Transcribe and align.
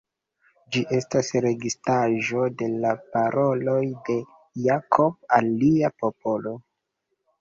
Ĝi 0.75 0.79
estas 0.99 1.27
registraĵo 1.45 2.47
de 2.61 2.69
la 2.85 2.93
paroloj 3.17 3.79
de 4.09 4.15
Jakob 4.65 5.33
al 5.41 5.53
lia 5.65 5.93
popolo. 6.05 6.57